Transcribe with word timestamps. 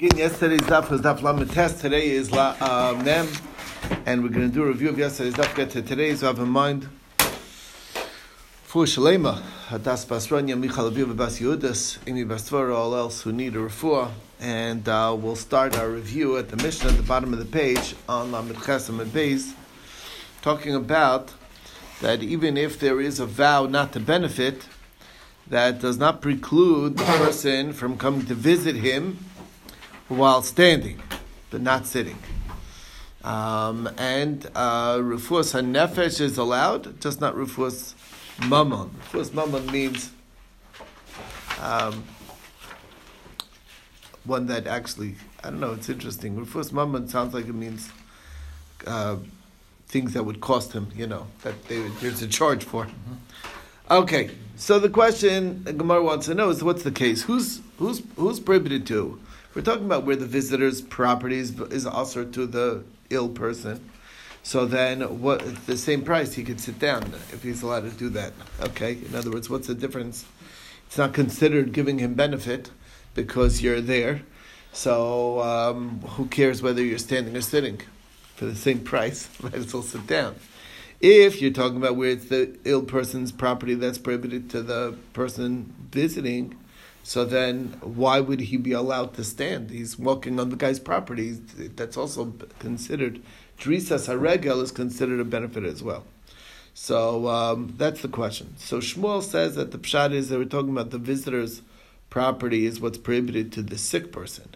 In 0.00 0.16
yesterday's 0.16 0.60
daf 0.60 0.88
was 0.88 1.02
daf 1.02 1.20
lamed 1.20 1.50
test. 1.50 1.82
Today 1.82 2.08
is 2.08 2.32
la 2.32 2.56
uh, 2.58 2.98
mem, 3.04 3.28
and 4.06 4.22
we're 4.22 4.30
going 4.30 4.48
to 4.48 4.54
do 4.54 4.62
a 4.62 4.68
review 4.68 4.88
of 4.88 4.98
yesterday's 4.98 5.34
daf. 5.34 5.54
Get 5.54 5.72
to 5.72 5.82
today's. 5.82 6.22
Have 6.22 6.38
in 6.38 6.48
mind 6.48 6.88
for 8.62 8.86
Shalema, 8.86 9.42
Hadas 9.68 10.06
Basranya, 10.06 10.58
Michal 10.58 10.90
Aviv, 10.90 11.14
Bas 11.14 11.38
Yehudas, 11.38 11.98
Amy 12.06 12.24
Bastvara, 12.24 12.74
all 12.74 12.94
else 12.94 13.20
who 13.20 13.30
need 13.30 13.54
a 13.54 13.58
refuah, 13.58 14.10
and 14.40 14.88
uh, 14.88 15.14
we'll 15.20 15.36
start 15.36 15.76
our 15.76 15.90
review 15.90 16.38
at 16.38 16.48
the 16.48 16.56
Mishnah 16.56 16.92
at 16.92 16.96
the 16.96 17.02
bottom 17.02 17.34
of 17.34 17.38
the 17.38 17.44
page 17.44 17.94
on 18.08 18.32
Lamed 18.32 18.56
Chesam 18.56 19.02
and 19.02 19.12
Beis, 19.12 19.52
talking 20.40 20.74
about 20.74 21.34
that 22.00 22.22
even 22.22 22.56
if 22.56 22.80
there 22.80 23.02
is 23.02 23.20
a 23.20 23.26
vow 23.26 23.66
not 23.66 23.92
to 23.92 24.00
benefit, 24.00 24.66
that 25.46 25.78
does 25.78 25.98
not 25.98 26.22
preclude 26.22 26.96
the 26.96 27.04
person 27.04 27.74
from 27.74 27.98
coming 27.98 28.24
to 28.24 28.34
visit 28.34 28.76
him 28.76 29.18
while 30.16 30.42
standing, 30.42 31.00
but 31.50 31.60
not 31.60 31.86
sitting. 31.86 32.18
Um, 33.22 33.88
and 33.96 34.44
uh, 34.54 34.96
Refuas 34.96 35.54
HaNefesh 35.54 36.20
is 36.20 36.36
allowed, 36.36 37.00
just 37.00 37.20
not 37.20 37.34
Refuas 37.34 37.94
Mammon. 38.48 38.90
Refuas 39.12 39.32
Mammon 39.32 39.70
means 39.70 40.10
um, 41.60 42.02
one 44.24 44.46
that 44.46 44.66
actually, 44.66 45.14
I 45.44 45.50
don't 45.50 45.60
know, 45.60 45.72
it's 45.72 45.88
interesting. 45.88 46.36
Refuas 46.36 46.72
Mammon 46.72 47.08
sounds 47.08 47.32
like 47.32 47.46
it 47.46 47.54
means 47.54 47.90
uh, 48.86 49.16
things 49.86 50.14
that 50.14 50.24
would 50.24 50.40
cost 50.40 50.72
him, 50.72 50.88
you 50.96 51.06
know, 51.06 51.26
that 51.42 51.62
they, 51.68 51.86
there's 52.00 52.22
a 52.22 52.28
charge 52.28 52.64
for. 52.64 52.86
Mm-hmm. 52.86 53.92
Okay, 53.92 54.30
so 54.56 54.78
the 54.78 54.88
question 54.88 55.62
Gemara 55.64 56.02
wants 56.02 56.26
to 56.26 56.34
know 56.34 56.48
is 56.50 56.64
what's 56.64 56.84
the 56.84 56.92
case? 56.92 57.22
Who's, 57.22 57.60
who's, 57.78 58.02
who's 58.16 58.40
prohibited 58.40 58.86
to? 58.88 59.20
We're 59.54 59.62
talking 59.62 59.86
about 59.86 60.04
where 60.04 60.16
the 60.16 60.26
visitor's 60.26 60.80
property 60.80 61.38
is, 61.38 61.86
also 61.86 62.24
to 62.24 62.46
the 62.46 62.84
ill 63.10 63.28
person. 63.28 63.90
So 64.42 64.64
then, 64.64 65.20
what 65.20 65.66
the 65.66 65.76
same 65.76 66.02
price 66.02 66.34
he 66.34 66.44
could 66.44 66.60
sit 66.60 66.78
down 66.78 67.02
if 67.32 67.42
he's 67.42 67.62
allowed 67.62 67.90
to 67.90 67.90
do 67.90 68.08
that. 68.10 68.32
Okay. 68.60 68.98
In 69.04 69.14
other 69.14 69.30
words, 69.30 69.50
what's 69.50 69.66
the 69.66 69.74
difference? 69.74 70.24
It's 70.86 70.96
not 70.96 71.12
considered 71.12 71.72
giving 71.72 71.98
him 71.98 72.14
benefit 72.14 72.70
because 73.14 73.60
you're 73.60 73.80
there. 73.80 74.22
So 74.72 75.40
um, 75.40 76.00
who 76.00 76.26
cares 76.26 76.62
whether 76.62 76.82
you're 76.82 76.98
standing 76.98 77.36
or 77.36 77.40
sitting 77.40 77.80
for 78.36 78.46
the 78.46 78.54
same 78.54 78.80
price? 78.80 79.28
Might 79.42 79.54
as 79.54 79.74
well 79.74 79.82
sit 79.82 80.06
down. 80.06 80.36
If 81.00 81.40
you're 81.40 81.52
talking 81.52 81.78
about 81.78 81.96
where 81.96 82.10
it's 82.10 82.26
the 82.26 82.56
ill 82.64 82.82
person's 82.82 83.32
property 83.32 83.74
that's 83.74 83.98
prohibited 83.98 84.50
to 84.50 84.62
the 84.62 84.96
person 85.12 85.74
visiting, 85.90 86.56
so 87.02 87.24
then, 87.24 87.78
why 87.80 88.20
would 88.20 88.40
he 88.40 88.56
be 88.56 88.72
allowed 88.72 89.14
to 89.14 89.24
stand? 89.24 89.70
He's 89.70 89.98
walking 89.98 90.38
on 90.38 90.50
the 90.50 90.56
guy's 90.56 90.78
property. 90.78 91.32
That's 91.32 91.96
also 91.96 92.34
considered. 92.58 93.22
Drisas 93.58 94.06
Haregel 94.06 94.62
is 94.62 94.70
considered 94.70 95.20
a 95.20 95.24
benefit 95.24 95.64
as 95.64 95.82
well. 95.82 96.04
So 96.74 97.28
um, 97.28 97.74
that's 97.76 98.02
the 98.02 98.08
question. 98.08 98.54
So 98.58 98.78
Shmuel 98.78 99.22
says 99.22 99.54
that 99.56 99.72
the 99.72 99.78
pshat 99.78 100.12
is 100.12 100.28
that 100.28 100.38
we're 100.38 100.44
talking 100.44 100.70
about 100.70 100.90
the 100.90 100.98
visitor's 100.98 101.62
property 102.10 102.66
is 102.66 102.80
what's 102.80 102.98
prohibited 102.98 103.52
to 103.52 103.62
the 103.62 103.78
sick 103.78 104.12
person. 104.12 104.48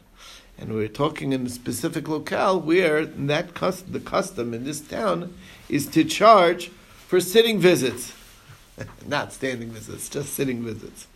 And 0.57 0.73
we're 0.73 0.89
talking 0.89 1.33
in 1.33 1.47
a 1.47 1.51
specific 1.51 2.09
locale 2.09 2.61
where 2.61 3.05
that 3.05 3.55
custom, 3.55 3.93
the 3.93 4.01
custom 4.01 4.55
in 4.55 4.65
this 4.65 4.81
town 4.81 5.35
is 5.69 5.87
to 5.89 6.05
charge 6.05 6.69
for 6.69 7.21
sitting 7.21 7.59
visits, 7.59 8.13
not 9.07 9.33
standing 9.33 9.71
visits, 9.71 10.09
just 10.09 10.35
sitting 10.35 10.63
visits 10.63 11.09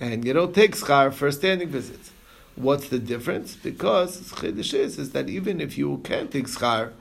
and 0.00 0.24
you 0.24 0.32
don't 0.32 0.54
take 0.54 0.74
schar 0.74 1.12
for 1.12 1.30
standing 1.30 1.68
visits. 1.68 2.12
What's 2.56 2.88
the 2.88 2.98
difference? 2.98 3.54
Because 3.54 4.32
chiddush 4.32 4.74
is, 4.74 4.98
is 4.98 5.10
that 5.12 5.28
even 5.28 5.60
if 5.60 5.78
you 5.78 5.98
can 5.98 6.28
take 6.28 6.46
schar, 6.46 6.92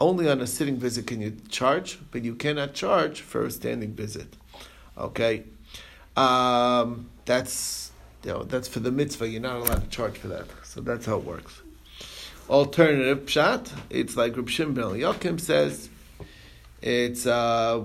only 0.00 0.28
on 0.28 0.40
a 0.40 0.46
sitting 0.46 0.76
visit 0.76 1.06
can 1.06 1.20
you 1.20 1.36
charge, 1.48 1.98
but 2.10 2.24
you 2.24 2.34
cannot 2.34 2.74
charge 2.74 3.20
for 3.20 3.44
a 3.44 3.50
standing 3.50 3.94
visit. 3.94 4.36
Okay, 4.98 5.44
um, 6.16 7.08
that's 7.24 7.92
you 8.24 8.32
know 8.32 8.42
that's 8.42 8.66
for 8.66 8.80
the 8.80 8.90
mitzvah. 8.90 9.28
You're 9.28 9.40
not 9.40 9.56
allowed 9.56 9.84
to 9.84 9.88
charge 9.88 10.18
for 10.18 10.28
that. 10.28 10.46
So 10.64 10.80
that's 10.80 11.06
how 11.06 11.18
it 11.18 11.24
works. 11.24 11.62
Alternative 12.50 13.20
pshat, 13.20 13.70
it's 13.88 14.16
like 14.16 14.36
Reb 14.36 14.48
Shimon 14.48 14.74
Yochim 14.74 15.40
says, 15.40 15.88
it's 16.82 17.24
uh, 17.24 17.78
uh, 17.78 17.82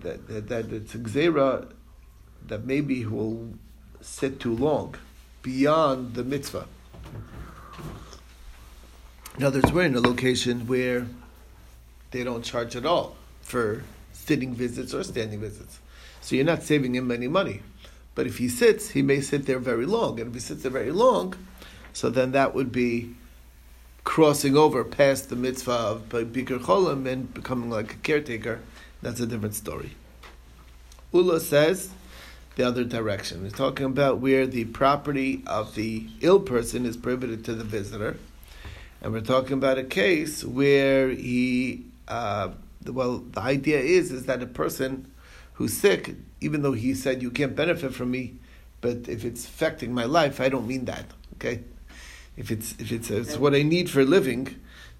that, 0.00 0.26
that, 0.26 0.48
that 0.48 0.72
it's 0.72 0.94
a 0.96 1.68
that 2.48 2.64
maybe 2.64 3.06
will 3.06 3.54
sit 4.00 4.40
too 4.40 4.54
long, 4.54 4.94
beyond 5.42 6.14
the 6.14 6.24
mitzvah. 6.24 6.66
In 9.36 9.44
other 9.44 9.60
words, 9.60 9.72
we're 9.72 9.84
in 9.84 9.94
a 9.94 10.00
location 10.00 10.66
where 10.66 11.06
they 12.10 12.24
don't 12.24 12.44
charge 12.44 12.76
at 12.76 12.84
all 12.84 13.16
for 13.42 13.84
sitting 14.12 14.54
visits 14.54 14.92
or 14.92 15.02
standing 15.02 15.40
visits. 15.40 15.78
So 16.20 16.36
you're 16.36 16.44
not 16.44 16.62
saving 16.62 16.94
him 16.94 17.10
any 17.10 17.28
money. 17.28 17.62
But 18.14 18.26
if 18.26 18.38
he 18.38 18.48
sits, 18.48 18.90
he 18.90 19.02
may 19.02 19.20
sit 19.20 19.46
there 19.46 19.58
very 19.58 19.86
long. 19.86 20.20
And 20.20 20.28
if 20.28 20.34
he 20.34 20.40
sits 20.40 20.62
there 20.62 20.70
very 20.70 20.92
long, 20.92 21.34
so 21.92 22.10
then 22.10 22.32
that 22.32 22.54
would 22.54 22.70
be 22.72 23.14
crossing 24.04 24.56
over 24.56 24.84
past 24.84 25.30
the 25.30 25.36
mitzvah 25.36 25.72
of 25.72 26.08
Bikur 26.08 26.60
Cholim 26.60 27.06
and 27.06 27.32
becoming 27.32 27.70
like 27.70 27.94
a 27.94 27.96
caretaker. 27.98 28.60
That's 29.02 29.20
a 29.20 29.26
different 29.26 29.54
story. 29.54 29.92
Ula 31.12 31.40
says 31.40 31.90
the 32.56 32.66
other 32.66 32.84
direction. 32.84 33.42
We're 33.42 33.50
talking 33.50 33.86
about 33.86 34.18
where 34.18 34.46
the 34.46 34.64
property 34.66 35.42
of 35.46 35.74
the 35.74 36.06
ill 36.20 36.40
person 36.40 36.84
is 36.86 36.96
prohibited 36.96 37.44
to 37.46 37.54
the 37.54 37.64
visitor. 37.64 38.16
And 39.00 39.12
we're 39.12 39.20
talking 39.20 39.54
about 39.54 39.78
a 39.78 39.84
case 39.84 40.44
where 40.44 41.08
he, 41.08 41.86
uh, 42.08 42.50
well, 42.86 43.18
the 43.18 43.40
idea 43.40 43.80
is, 43.80 44.12
is 44.12 44.26
that 44.26 44.42
a 44.42 44.46
person 44.46 45.10
who's 45.54 45.72
sick, 45.76 46.14
even 46.40 46.62
though 46.62 46.72
he 46.72 46.94
said 46.94 47.22
you 47.22 47.30
can't 47.30 47.54
benefit 47.56 47.94
from 47.94 48.10
me, 48.10 48.34
but 48.80 49.08
if 49.08 49.24
it's 49.24 49.44
affecting 49.44 49.94
my 49.94 50.04
life, 50.04 50.40
I 50.40 50.48
don't 50.48 50.66
mean 50.66 50.86
that. 50.86 51.04
Okay, 51.34 51.60
if 52.36 52.50
it's 52.50 52.74
if 52.78 52.92
it's, 52.92 53.10
it's 53.10 53.36
what 53.36 53.54
I 53.54 53.62
need 53.62 53.90
for 53.90 54.04
living, 54.04 54.56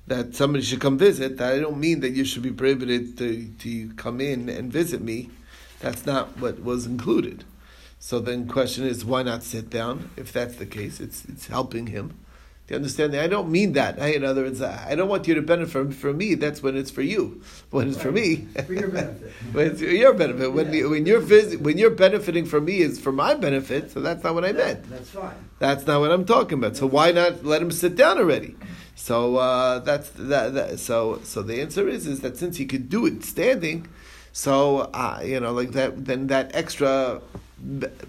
that 0.07 0.35
somebody 0.35 0.65
should 0.65 0.81
come 0.81 0.99
visit. 0.99 1.39
That 1.39 1.55
I 1.55 1.61
don't 1.61 1.79
mean 1.79 2.01
that 2.01 2.11
you 2.11 2.25
should 2.25 2.43
be 2.43 2.53
prohibited 2.53 3.17
to 3.19 3.47
to 3.61 3.93
come 3.95 4.21
in 4.21 4.49
and 4.49 4.73
visit 4.73 5.01
me. 5.01 5.31
That's 5.81 6.07
not 6.07 6.39
what 6.39 6.63
was 6.63 6.87
included. 6.87 7.45
So 7.99 8.19
then, 8.19 8.49
question 8.49 8.87
is, 8.87 9.05
why 9.05 9.23
not 9.23 9.43
sit 9.43 9.69
down? 9.69 10.11
If 10.17 10.33
that's 10.33 10.57
the 10.57 10.67
case, 10.67 11.01
it's 11.01 11.25
it's 11.27 11.49
helping 11.49 11.89
him. 11.89 12.15
Do 12.67 12.75
you 12.75 12.77
understand? 12.77 13.17
I 13.17 13.27
don't 13.27 13.51
mean 13.51 13.73
that. 13.73 14.01
I, 14.01 14.13
in 14.13 14.25
other 14.25 14.43
words, 14.43 14.63
I 14.63 14.95
don't 14.95 15.09
want 15.09 15.27
you 15.27 15.35
to 15.35 15.43
benefit 15.43 15.73
from 15.73 15.91
for 15.91 16.13
me. 16.13 16.35
That's 16.35 16.63
when 16.63 16.77
it's 16.77 16.91
for 16.91 17.03
you. 17.03 17.43
When 17.71 17.89
it's 17.89 18.01
for 18.01 18.13
me, 18.13 18.47
for 18.65 18.73
your 18.73 18.89
benefit. 18.89 19.33
when 19.53 19.67
it's 19.67 19.81
your 19.81 20.15
benefit. 20.15 20.53
When 20.53 20.73
yeah. 20.73 20.87
when 20.87 21.05
you're 21.05 21.21
when 21.21 21.79
you're 21.79 21.91
benefiting 21.91 22.47
from 22.47 22.67
me 22.67 22.79
is 22.79 23.01
for 23.01 23.13
my 23.13 23.35
benefit. 23.35 23.91
So 23.91 24.01
that's 24.01 24.23
not 24.23 24.35
what 24.35 24.45
I 24.45 24.53
meant. 24.53 24.89
That's 24.89 25.11
fine. 25.11 25.35
That's 25.59 25.87
not 25.87 26.01
what 26.01 26.13
I'm 26.13 26.25
talking 26.25 26.59
about. 26.59 26.77
So 26.77 26.87
why 26.87 27.11
not 27.11 27.45
let 27.45 27.61
him 27.61 27.71
sit 27.71 27.97
down 27.97 28.19
already? 28.19 28.57
So 28.95 29.37
uh, 29.37 29.81
that's 29.81 30.11
that, 30.11 30.55
that, 30.55 30.79
So 30.79 31.21
so 31.25 31.43
the 31.43 31.61
answer 31.61 31.89
is 31.89 32.07
is 32.07 32.21
that 32.21 32.37
since 32.37 32.57
he 32.59 32.67
could 32.67 32.89
do 32.89 33.05
it 33.05 33.25
standing, 33.25 33.89
so 34.33 34.91
uh, 34.95 35.21
you 35.25 35.41
know 35.41 35.53
like 35.53 35.73
that, 35.73 36.05
then 36.05 36.29
that 36.29 36.55
extra 36.55 37.21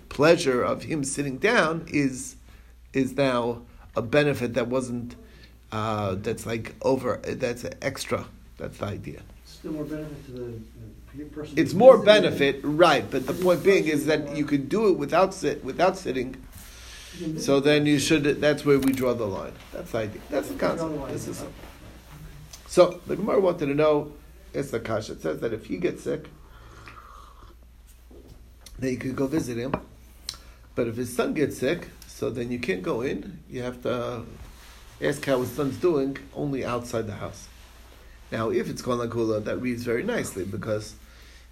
pleasure 0.09 0.64
of 0.64 0.84
him 0.84 1.04
sitting 1.04 1.38
down 1.38 1.86
is 1.88 2.36
is 2.94 3.16
now 3.16 3.62
a 3.96 4.02
benefit 4.02 4.54
that 4.54 4.68
wasn't 4.68 5.16
uh, 5.72 6.16
that's 6.16 6.46
like 6.46 6.76
over 6.82 7.18
that's 7.24 7.66
extra. 7.82 8.26
That's 8.58 8.78
the 8.78 8.86
idea. 8.86 9.22
Still 9.46 9.74
more 9.74 9.86
benefit 9.86 10.26
to 10.28 10.64
the 11.16 11.24
person. 11.26 11.54
It's 11.58 11.74
more 11.74 11.98
benefit, 11.98 12.59
right? 12.64 13.09
But 13.09 13.28
the 13.28 13.34
point 13.34 13.64
being 13.64 13.88
is 13.88 14.06
that 14.06 14.36
you 14.36 14.46
could 14.46 14.70
do 14.70 14.90
it 14.90 14.98
without 14.98 15.34
sit 15.34 15.64
without 15.64 15.98
sitting. 15.98 16.36
So 17.38 17.59
then 17.59 17.86
you 17.86 18.00
should. 18.00 18.24
That's 18.24 18.66
where 18.66 18.80
we 18.80 18.94
draw 18.94 19.14
the 19.14 19.26
line. 19.26 19.52
That's 19.74 19.92
the 19.92 19.98
idea. 20.00 20.22
That's 20.30 20.47
the 20.47 20.56
concept. 20.56 21.08
This 21.09 21.28
is 21.28 21.44
so 22.67 23.02
the 23.06 23.16
Gemara 23.16 23.40
wanted 23.41 23.66
to 23.66 23.76
know. 23.76 24.14
It's 24.53 24.72
the 24.72 24.80
kasha. 24.80 25.14
It 25.14 25.22
says 25.22 25.40
that 25.40 25.53
if 25.53 25.66
he 25.66 25.78
gets 25.78 26.03
sick, 26.03 26.30
then 28.80 28.92
you 28.92 28.98
could 28.98 29.16
go 29.16 29.28
visit 29.28 29.58
him. 29.58 29.74
But 30.76 30.88
if 30.88 30.96
his 30.96 31.16
son 31.16 31.34
gets 31.34 31.58
sick, 31.58 31.90
so 32.08 32.30
then 32.30 32.52
you 32.52 32.59
can't 32.59 32.84
go 32.84 33.02
in. 33.02 33.40
You 33.50 33.62
have 33.64 33.82
to 33.84 34.24
ask 35.02 35.26
how 35.26 35.40
his 35.42 35.52
son's 35.52 35.78
doing 35.78 36.18
only 36.36 36.66
outside 36.66 37.08
the 37.08 37.14
house. 37.14 37.48
Now, 38.32 38.50
if 38.50 38.70
it's 38.70 38.82
Kol 38.82 39.06
Kula, 39.08 39.44
that 39.44 39.58
reads 39.58 39.84
very 39.84 40.03
nicely 40.03 40.46
because 40.46 40.96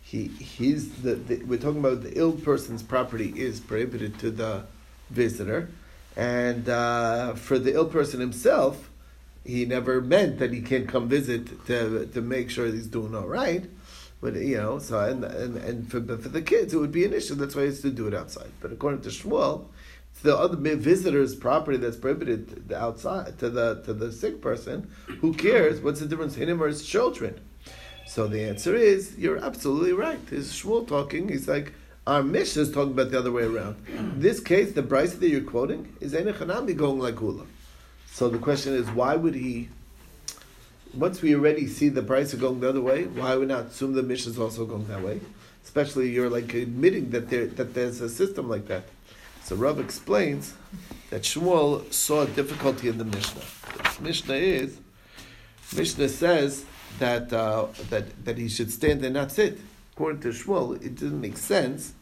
he 0.02 0.28
he's 0.28 1.02
the, 1.02 1.16
the, 1.16 1.44
we're 1.44 1.60
talking 1.60 1.80
about 1.80 2.04
the 2.04 2.18
ill 2.18 2.32
person's 2.32 2.82
property 2.82 3.34
is 3.36 3.60
prohibited 3.60 4.18
to 4.20 4.32
the 4.32 4.64
visitor, 5.10 5.70
and 6.16 6.70
uh, 6.70 7.34
for 7.34 7.60
the 7.60 7.74
ill 7.74 7.86
person 7.86 8.20
himself, 8.20 8.89
he 9.50 9.66
never 9.66 10.02
meant 10.02 10.40
that 10.40 10.54
he 10.54 10.62
can't 10.62 10.88
come 10.88 11.08
visit 11.10 11.66
to 11.68 12.06
to 12.06 12.22
make 12.22 12.50
sure 12.50 12.68
he's 12.68 12.88
doing 12.88 13.16
all 13.16 13.28
right. 13.28 13.66
But 14.22 14.36
you 14.36 14.58
know, 14.58 14.80
so 14.80 15.00
and 15.00 15.24
and, 15.24 15.58
and 15.58 15.92
for, 15.92 16.02
for 16.18 16.30
the 16.30 16.42
kids 16.42 16.74
it 16.74 16.78
would 16.78 16.92
be 16.92 17.06
an 17.06 17.14
issue. 17.14 17.36
That's 17.36 17.56
why 17.56 17.64
he 17.64 17.68
used 17.68 17.82
to 17.84 17.92
do 17.92 18.08
it 18.08 18.14
outside. 18.14 18.52
But 18.62 18.72
according 18.72 19.02
to 19.02 19.10
Shmuel, 19.10 19.66
it's 20.12 20.22
the 20.22 20.38
other 20.38 20.58
visitor's 20.76 21.36
property 21.36 21.78
that's 21.78 21.98
prohibited 21.98 22.74
outside 22.74 23.40
to 23.40 23.50
the 23.50 23.82
to 23.86 23.94
the 23.94 24.12
sick 24.12 24.42
person, 24.42 24.90
who 25.22 25.34
cares? 25.34 25.82
What's 25.82 26.00
the 26.00 26.08
difference 26.08 26.36
him 26.36 26.62
or 26.62 26.68
his 26.68 26.86
children? 26.86 27.40
So 28.06 28.28
the 28.28 28.44
answer 28.44 28.76
is, 28.76 29.16
you're 29.20 29.38
absolutely 29.38 29.94
right. 29.94 30.20
Is 30.32 30.52
Shmuel 30.52 30.88
talking? 30.88 31.30
He's 31.30 31.48
like, 31.48 31.74
our 32.08 32.24
Mishnah 32.24 32.64
is 32.64 32.72
talking 32.72 32.94
about 32.94 33.12
the 33.12 33.20
other 33.20 33.32
way 33.32 33.44
around. 33.44 33.76
In 33.88 34.20
this 34.20 34.40
case, 34.40 34.72
the 34.72 34.82
Brisa 34.82 35.20
that 35.20 35.30
you're 35.30 35.42
quoting 35.42 35.96
is 36.02 36.14
Enechanami 36.14 36.76
going 36.76 36.98
like 36.98 37.22
Ula. 37.22 37.46
So 38.12 38.30
the 38.30 38.38
question 38.38 38.74
is, 38.74 38.88
why 38.90 39.16
would 39.16 39.36
he? 39.36 39.70
Once 40.94 41.22
we 41.22 41.36
already 41.36 41.68
see 41.68 41.90
the 41.90 42.02
Brisa 42.02 42.40
going 42.40 42.60
the 42.60 42.70
other 42.70 42.82
way, 42.82 43.06
why 43.06 43.36
would 43.36 43.48
not 43.48 43.66
assume 43.68 43.94
the 43.94 44.04
Mishnah 44.04 44.32
is 44.32 44.40
also 44.40 44.66
going 44.66 44.88
that 44.88 45.02
way? 45.02 45.22
Especially 45.64 46.10
you're 46.10 46.30
like 46.30 46.54
admitting 46.54 47.12
that 47.12 47.30
there 47.30 47.46
that 47.46 47.74
there's 47.74 48.02
a 48.02 48.10
system 48.10 48.50
like 48.50 48.68
that. 48.68 48.84
So 49.44 49.56
Rav 49.56 49.80
explains 49.80 50.54
that 51.10 51.24
Shmuel 51.24 51.92
saw 51.94 52.22
a 52.22 52.28
difficulty 52.28 52.88
in 52.88 52.98
the 52.98 53.06
Mishnah. 53.06 53.42
The 53.98 54.02
Mishnah 54.02 54.36
is 54.36 54.80
Mishnah 55.76 56.10
says 56.10 56.66
that 56.98 57.32
uh, 57.32 57.68
that 57.90 58.26
that 58.26 58.38
he 58.38 58.50
should 58.50 58.72
stand 58.72 59.04
and 59.06 59.14
not 59.14 59.32
sit. 59.32 59.60
According 59.94 60.22
to 60.22 60.30
Shmuel, 60.30 60.84
it 60.84 60.96
doesn't 60.96 61.22
make 61.22 61.38
sense 61.38 61.94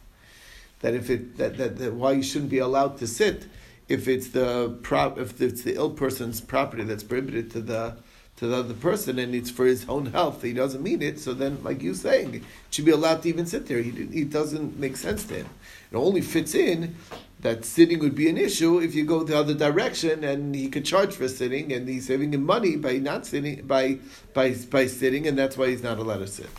that 0.80 0.94
if 0.94 1.10
it 1.10 1.38
that, 1.38 1.58
that, 1.58 1.78
that 1.78 1.94
why 1.94 2.14
you 2.14 2.24
shouldn't 2.24 2.52
be 2.52 2.60
allowed 2.60 2.98
to 3.00 3.08
sit 3.08 3.46
if 3.88 4.08
it's 4.08 4.30
the 4.30 4.78
prop 4.82 5.18
if 5.18 5.42
it's 5.42 5.62
the 5.64 5.76
ill 5.76 5.90
person's 5.90 6.42
property 6.42 6.84
that's 6.84 7.04
prohibited 7.04 7.50
to 7.52 7.62
the 7.62 7.98
to 8.36 8.48
the 8.48 8.56
other 8.56 8.74
person 8.74 9.18
and 9.18 9.34
it's 9.34 9.50
for 9.50 9.66
his 9.66 9.88
own 9.90 10.08
health 10.08 10.44
he 10.44 10.54
doesn't 10.54 10.84
mean 10.84 11.02
it 11.02 11.20
so 11.20 11.34
then 11.34 11.58
like 11.64 11.82
you 11.82 11.94
saying 11.94 12.36
it 12.36 12.44
should 12.70 12.86
be 12.86 12.92
allowed 12.92 13.24
to 13.24 13.30
even 13.30 13.48
sit 13.48 13.66
there. 13.66 13.82
He, 13.82 13.90
he 13.90 14.24
doesn't 14.24 14.78
make 14.78 14.98
sense 14.98 15.24
to 15.26 15.36
him. 15.38 15.50
It 15.92 15.96
only 15.96 16.22
fits 16.22 16.54
in 16.54 16.96
that 17.40 17.66
sitting 17.66 17.98
would 18.00 18.14
be 18.14 18.30
an 18.30 18.38
issue 18.38 18.80
if 18.80 18.94
you 18.94 19.04
go 19.04 19.24
the 19.24 19.36
other 19.36 19.56
direction 19.56 20.24
and 20.24 20.54
he 20.54 20.70
could 20.70 20.86
charge 20.86 21.16
for 21.16 21.28
sitting 21.28 21.74
and 21.74 21.90
he's 21.90 22.06
saving 22.06 22.34
him 22.34 22.46
money 22.46 22.76
by 22.76 22.98
not 22.98 23.26
sitting 23.26 23.66
by 23.66 23.98
by 24.36 24.54
by 24.70 24.86
sitting 24.86 25.28
and 25.28 25.38
that's 25.38 25.58
why 25.58 25.70
he's 25.70 25.82
not 25.82 25.98
allowed 25.98 26.20
to 26.20 26.28
sit. 26.28 26.50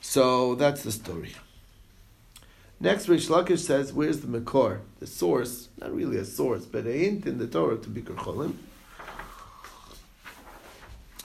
So 0.00 0.56
that's 0.56 0.82
the 0.82 0.90
story 0.90 1.34
Next, 2.80 3.06
Reish 3.06 3.28
Lakish 3.28 3.58
says, 3.58 3.92
where's 3.92 4.20
the 4.20 4.28
Makor? 4.28 4.80
The 5.00 5.06
source, 5.06 5.68
not 5.80 5.92
really 5.92 6.16
a 6.16 6.24
source, 6.24 6.64
but 6.64 6.86
a 6.86 6.92
hint 6.92 7.26
in 7.26 7.38
the 7.38 7.48
Torah 7.48 7.76
to 7.76 7.88
Bikur 7.88 8.14
Cholim. 8.14 8.54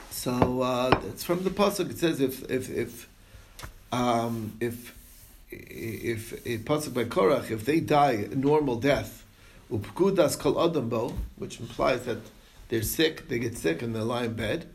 So 0.10 0.62
uh, 0.62 1.00
it's 1.10 1.24
from 1.26 1.44
the 1.44 1.50
pasuk. 1.50 1.90
It 1.90 2.00
says 2.00 2.22
if 2.22 2.50
if 2.50 2.70
if 2.70 3.10
um, 3.92 4.54
if 4.62 4.98
if 5.52 6.32
a 6.46 6.60
pasuk 6.60 6.94
by 6.94 7.04
Korach, 7.04 7.52
if 7.52 7.66
they 7.66 7.82
die 7.82 8.28
a 8.32 8.36
normal 8.36 8.78
death, 8.78 9.26
upkudas 9.70 10.40
kol 10.40 10.64
adam 10.64 10.88
bo, 10.88 11.14
which 11.36 11.60
implies 11.60 12.06
that 12.06 12.20
they're 12.70 12.84
sick, 12.84 13.28
they 13.28 13.38
get 13.38 13.58
sick 13.58 13.82
and 13.82 13.94
they 13.94 14.00
lie 14.00 14.24
in 14.24 14.34
bed. 14.34 14.70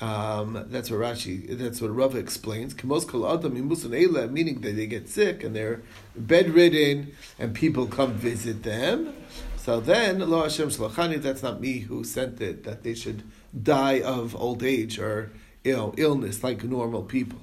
Um, 0.00 0.64
that's 0.68 0.90
what 0.90 1.00
Rashi, 1.00 1.58
that's 1.58 1.80
what 1.82 1.94
Rava 1.94 2.18
explains. 2.18 2.74
Meaning 2.82 4.60
that 4.60 4.72
they 4.76 4.86
get 4.86 5.08
sick 5.08 5.44
and 5.44 5.54
they're 5.54 5.82
bedridden, 6.16 7.12
and 7.38 7.54
people 7.54 7.86
come 7.86 8.14
visit 8.14 8.62
them. 8.62 9.12
So 9.56 9.78
then, 9.78 10.20
Lo 10.20 10.42
Hashem 10.42 10.70
Shalachani, 10.70 11.20
that's 11.20 11.42
not 11.42 11.60
me 11.60 11.80
who 11.80 12.02
sent 12.02 12.40
it, 12.40 12.64
that 12.64 12.82
they 12.82 12.94
should 12.94 13.22
die 13.62 14.00
of 14.00 14.34
old 14.34 14.62
age 14.62 14.98
or 14.98 15.32
you 15.64 15.76
know, 15.76 15.92
illness 15.96 16.42
like 16.42 16.64
normal 16.64 17.02
people. 17.02 17.38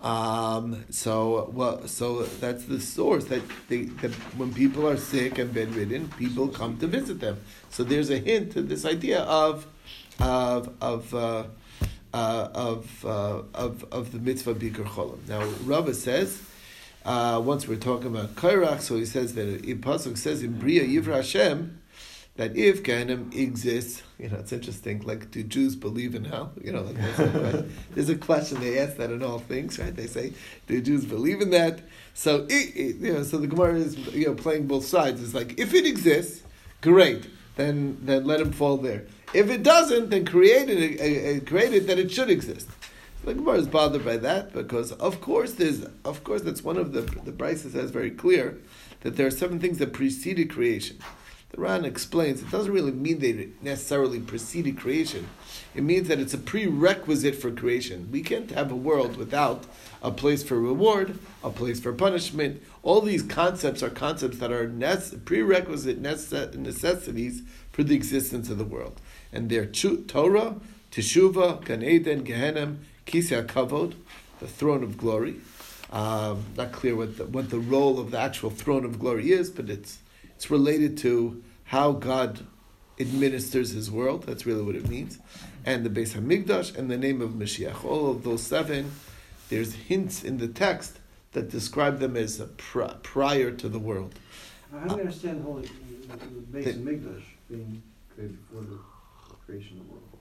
Um, 0.00 0.84
so 0.90 1.50
well, 1.54 1.88
so 1.88 2.24
that's 2.24 2.66
the 2.66 2.78
source 2.78 3.24
that, 3.26 3.40
they, 3.68 3.84
that 4.02 4.12
when 4.36 4.52
people 4.52 4.86
are 4.86 4.98
sick 4.98 5.38
and 5.38 5.54
bedridden, 5.54 6.10
people 6.18 6.48
come 6.48 6.76
to 6.78 6.86
visit 6.86 7.20
them. 7.20 7.40
So 7.70 7.84
there's 7.84 8.10
a 8.10 8.18
hint 8.18 8.52
to 8.52 8.62
this 8.62 8.84
idea 8.84 9.20
of 9.22 9.66
of 10.20 10.74
of 10.82 11.14
uh, 11.14 11.44
uh, 12.14 12.48
of, 12.54 13.04
uh, 13.04 13.42
of 13.54 13.84
of 13.92 14.12
the 14.12 14.18
mitzvah 14.18 14.54
bikur 14.54 14.86
cholim. 14.86 15.28
Now 15.28 15.44
Rava 15.64 15.92
says. 15.92 16.40
Uh, 17.04 17.38
once 17.38 17.68
we're 17.68 17.76
talking 17.76 18.06
about 18.06 18.34
Korach, 18.34 18.80
so 18.80 18.96
he 18.96 19.04
says 19.04 19.34
that 19.34 19.46
in 19.46 19.78
Pasuk 19.82 20.16
says 20.16 20.42
in 20.42 20.58
Bria 20.58 20.84
Yivra 20.84 21.16
Hashem 21.16 21.78
that 22.36 22.56
if 22.56 22.82
Gehenim 22.82 23.34
exists, 23.34 24.02
you 24.18 24.28
know, 24.28 24.38
it's 24.38 24.52
interesting. 24.52 25.00
Like, 25.02 25.30
do 25.30 25.42
Jews 25.42 25.76
believe 25.76 26.14
in 26.14 26.24
hell? 26.24 26.52
You 26.62 26.72
know, 26.72 26.80
like 26.80 26.96
there's 26.96 27.18
a, 27.18 27.38
question, 27.38 27.72
there's 27.94 28.08
a 28.08 28.16
question 28.16 28.60
they 28.60 28.78
ask 28.78 28.96
that 28.96 29.10
in 29.10 29.22
all 29.22 29.38
things, 29.38 29.78
right? 29.78 29.94
They 29.94 30.06
say, 30.06 30.32
do 30.66 30.80
Jews 30.80 31.04
believe 31.04 31.42
in 31.42 31.50
that? 31.50 31.80
So, 32.14 32.46
it, 32.48 32.74
it, 32.74 32.96
you 32.96 33.12
know, 33.12 33.22
so 33.22 33.36
the 33.36 33.48
Gemara 33.48 33.74
is 33.74 33.98
you 34.14 34.26
know 34.28 34.34
playing 34.34 34.66
both 34.66 34.86
sides. 34.86 35.22
It's 35.22 35.34
like 35.34 35.60
if 35.60 35.74
it 35.74 35.84
exists, 35.84 36.42
great, 36.80 37.26
then 37.56 37.98
then 38.02 38.24
let 38.24 38.40
him 38.40 38.52
fall 38.52 38.76
there. 38.76 39.06
If 39.32 39.50
it 39.50 39.62
doesn't, 39.62 40.10
then 40.10 40.24
create 40.24 40.68
it, 40.68 41.00
uh, 41.00 41.04
uh, 41.04 41.48
create 41.48 41.72
it 41.72 41.86
that 41.86 41.98
it 41.98 42.10
should 42.10 42.30
exist. 42.30 42.68
The 43.24 43.34
Gemara 43.34 43.56
is 43.56 43.68
bothered 43.68 44.04
by 44.04 44.18
that 44.18 44.52
because, 44.52 44.92
of 44.92 45.20
course, 45.20 45.52
there's, 45.52 45.86
of 46.04 46.24
course, 46.24 46.42
that's 46.42 46.62
one 46.62 46.76
of 46.76 46.92
the 46.92 47.00
the 47.00 47.32
Brisa 47.32 47.72
says 47.72 47.90
very 47.90 48.10
clear 48.10 48.58
that 49.00 49.16
there 49.16 49.26
are 49.26 49.30
seven 49.30 49.60
things 49.60 49.78
that 49.78 49.92
preceded 49.92 50.50
creation. 50.50 50.98
The 51.54 51.60
Ran 51.60 51.84
explains 51.84 52.42
it 52.42 52.50
doesn't 52.50 52.72
really 52.72 52.90
mean 52.90 53.20
they 53.20 53.50
necessarily 53.62 54.18
preceded 54.18 54.76
creation. 54.76 55.28
It 55.72 55.84
means 55.84 56.08
that 56.08 56.18
it's 56.18 56.34
a 56.34 56.38
prerequisite 56.38 57.36
for 57.36 57.52
creation. 57.52 58.08
We 58.10 58.22
can't 58.22 58.50
have 58.50 58.72
a 58.72 58.76
world 58.76 59.16
without 59.16 59.62
a 60.02 60.10
place 60.10 60.42
for 60.42 60.58
reward, 60.58 61.16
a 61.44 61.50
place 61.50 61.78
for 61.78 61.92
punishment. 61.92 62.60
All 62.82 63.00
these 63.00 63.22
concepts 63.22 63.84
are 63.84 63.90
concepts 63.90 64.38
that 64.38 64.50
are 64.50 64.68
nece- 64.68 65.24
prerequisite 65.24 66.00
necessities 66.00 67.42
for 67.70 67.84
the 67.84 67.94
existence 67.94 68.50
of 68.50 68.58
the 68.58 68.64
world. 68.64 69.00
And 69.32 69.48
they're 69.48 69.64
Torah, 69.64 70.56
Teshuvah, 70.90 71.64
Gan 71.64 71.84
Eden, 71.84 72.24
Gehenim, 72.24 72.78
Kisya 73.06 73.46
Kavod, 73.46 73.94
the 74.40 74.48
throne 74.48 74.82
of 74.82 74.98
glory. 74.98 75.36
Um, 75.92 76.46
not 76.56 76.72
clear 76.72 76.96
what 76.96 77.16
the, 77.16 77.26
what 77.26 77.50
the 77.50 77.60
role 77.60 78.00
of 78.00 78.10
the 78.10 78.18
actual 78.18 78.50
throne 78.50 78.84
of 78.84 78.98
glory 78.98 79.30
is, 79.30 79.50
but 79.50 79.70
it's 79.70 79.98
it's 80.44 80.50
related 80.50 80.98
to 80.98 81.42
how 81.64 81.92
God 81.92 82.46
administers 83.00 83.70
His 83.70 83.90
world. 83.90 84.24
That's 84.24 84.44
really 84.44 84.62
what 84.62 84.74
it 84.74 84.86
means. 84.90 85.18
And 85.64 85.86
the 85.86 85.88
Beis 85.88 86.12
Hamikdash 86.12 86.76
and 86.76 86.90
the 86.90 86.98
name 86.98 87.22
of 87.22 87.30
Mashiach. 87.30 87.82
All 87.82 88.10
of 88.10 88.24
those 88.24 88.42
seven, 88.42 88.92
there's 89.48 89.72
hints 89.72 90.22
in 90.22 90.36
the 90.36 90.48
text 90.48 91.00
that 91.32 91.48
describe 91.48 91.98
them 91.98 92.14
as 92.14 92.42
pr- 92.58 92.92
prior 93.02 93.52
to 93.52 93.70
the 93.70 93.78
world. 93.78 94.18
I 94.70 94.86
don't 94.86 95.00
understand 95.00 95.40
the 95.40 95.44
whole 95.44 95.54
the 95.54 95.68
Beis 96.52 96.76
Hamikdash 96.76 97.22
being 97.48 97.82
created 98.14 98.36
before 98.46 98.64
the 98.64 98.78
creation 99.46 99.80
of 99.80 99.86
the 99.86 99.92
world 99.92 100.14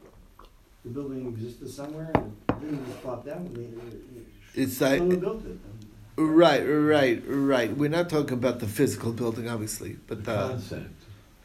the 0.85 0.89
building 0.89 1.27
existed 1.27 1.69
somewhere 1.69 2.11
and 2.15 2.35
the 2.47 2.53
building 2.53 2.87
was 2.87 2.95
plopped 2.97 3.25
down. 3.25 3.49
It's 4.53 4.79
like, 4.79 4.99
built 5.19 5.45
it. 5.45 5.57
Right, 6.17 6.61
right, 6.61 7.21
right. 7.25 7.75
We're 7.75 7.89
not 7.89 8.09
talking 8.09 8.33
about 8.33 8.59
the 8.59 8.67
physical 8.67 9.11
building, 9.11 9.49
obviously, 9.49 9.97
but 10.07 10.23
the 10.25 10.35
concept. 10.35 10.89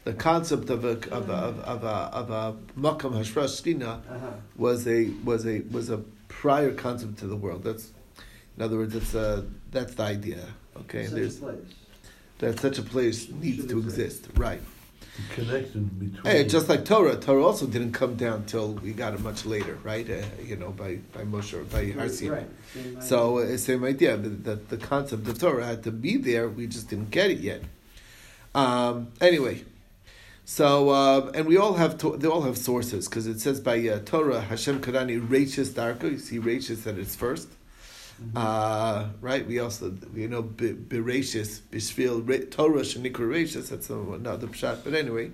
the 0.03 0.13
concept 0.13 0.69
of 0.69 0.85
a 0.85 0.91
of 1.11 1.29
a 1.29 1.33
of 1.73 1.83
a 1.83 1.87
of 1.87 2.29
a 2.29 2.55
makam 2.79 3.13
hashras 3.13 3.63
Uh-huh. 3.83 4.27
was 4.55 4.87
a 4.87 5.09
was 5.23 5.45
a 5.45 5.61
was 5.71 5.89
a 5.89 5.97
prior 6.27 6.73
concept 6.73 7.19
to 7.19 7.27
the 7.27 7.35
world. 7.35 7.63
That's 7.63 7.91
in 8.57 8.63
other 8.63 8.77
words, 8.77 8.95
it's 8.95 9.13
a 9.15 9.45
that's 9.71 9.95
the 9.95 10.03
idea. 10.03 10.45
Okay, 10.77 11.05
Such 11.05 11.11
a 11.11 11.15
there's 11.15 11.37
place. 11.39 11.55
that 12.39 12.59
such 12.59 12.77
a 12.79 12.83
place 12.83 13.29
needs 13.29 13.65
to 13.67 13.79
exist, 13.79 14.27
right? 14.35 14.61
Connected 15.35 15.99
between. 15.99 16.23
Hey, 16.23 16.45
just 16.45 16.69
like 16.69 16.85
Torah, 16.85 17.15
Torah 17.15 17.45
also 17.45 17.65
didn't 17.65 17.93
come 17.93 18.15
down 18.15 18.45
till 18.45 18.73
we 18.73 18.93
got 18.93 19.13
it 19.13 19.21
much 19.21 19.45
later, 19.45 19.77
right? 19.83 20.09
Uh, 20.09 20.25
you 20.43 20.55
know, 20.55 20.71
by 20.71 20.99
by 21.13 21.23
Moshe, 21.23 21.53
or 21.53 21.63
by 21.63 21.91
Har 21.91 22.09
Sinai. 22.09 22.43
Right. 22.75 23.03
So 23.03 23.39
uh, 23.39 23.57
same 23.57 23.83
idea. 23.83 24.17
The, 24.17 24.29
the, 24.29 24.55
the 24.55 24.77
concept 24.77 25.27
of 25.27 25.39
Torah 25.39 25.65
had 25.65 25.83
to 25.83 25.91
be 25.91 26.17
there. 26.17 26.49
We 26.49 26.67
just 26.67 26.89
didn't 26.89 27.11
get 27.11 27.31
it 27.31 27.39
yet. 27.39 27.61
Um, 28.55 29.11
anyway, 29.21 29.63
so 30.45 30.89
uh, 30.89 31.31
and 31.35 31.45
we 31.45 31.57
all 31.57 31.75
have 31.75 31.97
to, 31.99 32.17
they 32.17 32.27
all 32.27 32.41
have 32.41 32.57
sources 32.57 33.07
because 33.07 33.27
it 33.27 33.39
says 33.39 33.59
by 33.59 33.87
uh, 33.87 33.99
Torah 33.99 34.41
Hashem 34.41 34.81
Karani 34.81 35.19
Rachis 35.25 35.69
Darko. 35.69 36.11
You 36.11 36.17
see 36.17 36.39
Rachis 36.39 36.87
at 36.87 36.97
its 36.97 37.15
1st 38.19 38.37
Uh, 38.37 39.09
right? 39.21 39.47
We 39.47 39.59
also 39.59 39.95
you 40.13 40.27
know 40.27 40.43
Bereshis 40.43 41.61
Bishvil 41.71 42.51
Torah 42.51 42.81
Shanikra 42.81 43.27
Rachis. 43.27 43.69
That's 43.69 43.89
another 43.89 44.47
pshat. 44.47 44.83
But 44.83 44.93
anyway, 44.93 45.31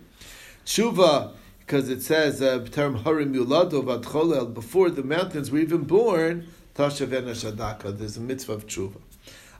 Tshuva 0.66 1.34
because 1.60 1.90
it 1.90 2.02
says 2.04 2.42
uh, 2.42 2.66
term 2.72 2.96
Harim 3.04 3.34
Yulado 3.34 3.84
Vatcholel 3.84 4.54
before 4.54 4.90
the 4.90 5.04
mountains 5.04 5.52
were 5.52 5.60
even 5.60 5.84
born. 5.84 6.48
Tashav 6.76 7.08
Shadaka. 7.08 7.98
There's 7.98 8.18
a 8.18 8.22
mitzvah 8.22 8.54
of 8.54 8.68
tshuva. 8.68 9.00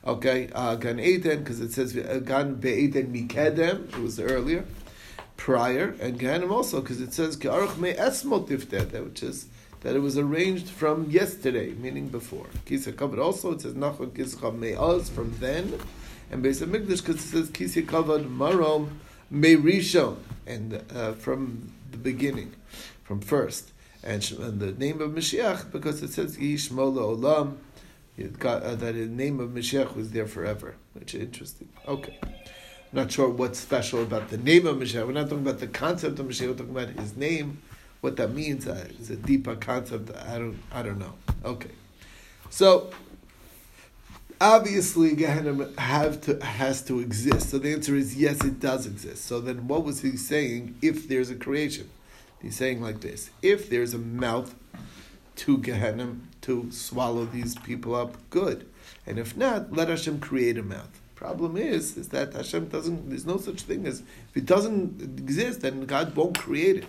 Okay, 0.06 0.50
uh, 0.54 0.76
Gan 0.76 1.00
Eden 1.00 1.40
because 1.40 1.60
it 1.60 1.72
says 1.72 1.96
uh, 1.96 2.20
Gan 2.24 2.54
Be'eden 2.54 3.12
Mikedem. 3.12 3.88
It 3.88 3.98
was 3.98 4.20
earlier, 4.20 4.64
prior, 5.36 5.96
and 6.00 6.20
Gehenim 6.20 6.52
also 6.52 6.80
because 6.80 7.00
it 7.00 7.12
says 7.12 7.36
which 7.36 9.22
is 9.22 9.46
that 9.86 9.94
it 9.94 10.00
was 10.00 10.18
arranged 10.18 10.68
from 10.68 11.08
yesterday, 11.08 11.70
meaning 11.74 12.08
before. 12.08 12.46
Kisya 12.66 12.96
covered 12.96 13.20
also. 13.20 13.52
It 13.52 13.60
says 13.60 13.74
Nachon 13.74 14.10
Kischa 14.10 14.52
Me'az 14.52 15.08
from 15.08 15.32
then, 15.38 15.78
and 16.28 16.44
Beis 16.44 16.60
Hamikdash 16.60 17.06
because 17.06 17.24
it 17.24 17.28
says 17.28 17.50
Kisya 17.50 17.86
covered 17.86 18.22
Marom 18.28 18.98
Meirishon, 19.32 20.16
and 20.44 20.82
uh, 20.92 21.12
from 21.12 21.72
the 21.92 21.98
beginning, 21.98 22.52
from 23.04 23.20
first. 23.20 23.70
And, 24.02 24.28
and 24.40 24.58
the 24.58 24.72
name 24.72 25.00
of 25.00 25.12
Mashiach, 25.12 25.70
because 25.70 26.02
it 26.02 26.10
says 26.10 26.36
Yishmo 26.36 26.92
Olam, 26.92 27.58
got, 28.40 28.64
uh, 28.64 28.74
that 28.74 28.92
the 28.96 29.06
name 29.06 29.38
of 29.38 29.50
Mashiach 29.50 29.94
was 29.94 30.10
there 30.10 30.26
forever, 30.26 30.74
which 30.94 31.14
is 31.14 31.20
interesting. 31.20 31.68
Okay. 31.86 32.18
not 32.92 33.12
sure 33.12 33.28
what's 33.28 33.60
special 33.60 34.02
about 34.02 34.30
the 34.30 34.38
name 34.38 34.66
of 34.66 34.78
Mashiach. 34.78 35.06
We're 35.06 35.12
not 35.12 35.28
talking 35.28 35.46
about 35.46 35.60
the 35.60 35.68
concept 35.68 36.18
of 36.18 36.26
Mashiach, 36.26 36.48
we're 36.48 36.54
talking 36.54 36.76
about 36.76 36.88
his 36.88 37.16
name, 37.16 37.62
what 38.00 38.16
that 38.16 38.32
means. 38.32 38.66
Uh, 38.66 38.88
it's 38.98 39.10
a 39.10 39.16
deeper 39.16 39.56
concept. 39.56 40.10
I 40.16 40.38
don't, 40.38 40.58
I 40.72 40.82
don't 40.82 40.98
know. 40.98 41.14
Okay. 41.44 41.70
So, 42.50 42.90
obviously 44.40 45.14
Gehenna 45.14 45.68
have 45.78 46.20
to 46.22 46.44
has 46.44 46.82
to 46.82 47.00
exist. 47.00 47.50
So 47.50 47.58
the 47.58 47.72
answer 47.72 47.96
is 47.96 48.16
yes, 48.16 48.44
it 48.44 48.60
does 48.60 48.86
exist. 48.86 49.24
So 49.24 49.40
then, 49.40 49.68
what 49.68 49.84
was 49.84 50.02
he 50.02 50.16
saying? 50.16 50.76
If 50.82 51.08
there's 51.08 51.30
a 51.30 51.34
creation, 51.34 51.90
he's 52.40 52.56
saying 52.56 52.82
like 52.82 53.00
this: 53.00 53.30
if 53.42 53.70
there's 53.70 53.94
a 53.94 53.98
mouth 53.98 54.54
to 55.36 55.58
Gehenna 55.58 56.16
to 56.42 56.70
swallow 56.70 57.24
these 57.24 57.54
people 57.56 57.94
up, 57.94 58.16
good. 58.30 58.66
And 59.06 59.18
if 59.18 59.36
not, 59.36 59.72
let 59.72 59.88
Hashem 59.88 60.20
create 60.20 60.58
a 60.58 60.62
mouth. 60.62 61.00
Problem 61.14 61.56
is, 61.56 61.96
is 61.96 62.08
that 62.08 62.34
Hashem 62.34 62.68
doesn't. 62.68 63.08
There's 63.08 63.26
no 63.26 63.38
such 63.38 63.62
thing 63.62 63.86
as 63.86 64.00
if 64.00 64.36
it 64.36 64.46
doesn't 64.46 65.02
exist, 65.18 65.62
then 65.62 65.86
God 65.86 66.14
won't 66.14 66.38
create 66.38 66.76
it. 66.76 66.84